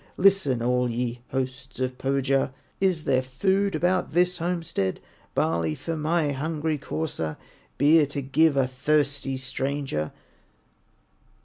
Listen, 0.17 0.63
all 0.63 0.89
ye 0.89 1.19
hosts 1.29 1.79
of 1.79 1.99
Pohya; 1.99 2.51
Is 2.79 3.03
there 3.03 3.21
food 3.21 3.75
about 3.75 4.13
this 4.13 4.39
homestead, 4.39 4.99
Barley 5.35 5.75
for 5.75 5.95
my 5.95 6.31
hungry 6.31 6.79
courser, 6.79 7.37
Beer 7.77 8.07
to 8.07 8.21
give 8.23 8.57
a 8.57 8.65
thirsty 8.65 9.37
stranger?" 9.37 10.11